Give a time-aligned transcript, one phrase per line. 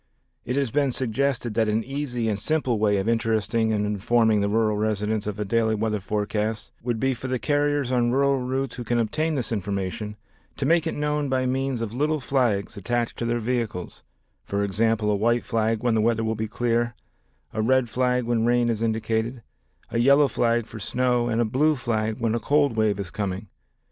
[0.45, 4.49] It has been suggested that an easy and simple way of interesting and informing the
[4.49, 8.77] rural residents of the daily weather forecasts would be for the carriers on rural routes
[8.77, 10.15] who can obtain this information
[10.57, 14.01] to make it known by means of little flags attached to their vehicles,
[14.43, 16.95] for example, a white flag when the weather will be clear,
[17.53, 19.43] a red flag when rain is indicated,
[19.91, 23.49] a yellow flag for snow and a blue flag when a cold wave is coming.